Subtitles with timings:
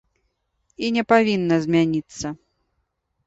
[0.85, 2.27] І не павінна змяніцца.